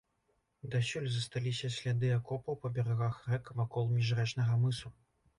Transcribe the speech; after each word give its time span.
Дасюль 0.75 1.09
засталіся 1.15 1.69
сляды 1.75 2.09
акопаў 2.15 2.57
па 2.63 2.71
берагах 2.77 3.19
рэк 3.33 3.51
вакол 3.61 3.91
міжрэчнага 3.99 4.57
мысу. 4.63 4.91